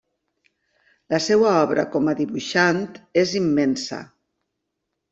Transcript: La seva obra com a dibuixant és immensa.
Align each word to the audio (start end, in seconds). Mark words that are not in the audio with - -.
La 1.15 1.19
seva 1.25 1.51
obra 1.59 1.85
com 1.97 2.11
a 2.13 2.17
dibuixant 2.23 2.83
és 3.27 3.39
immensa. 3.45 4.05